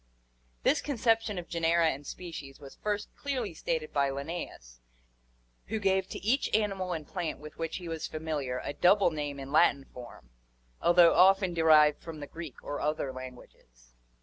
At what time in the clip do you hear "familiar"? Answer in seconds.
8.07-8.59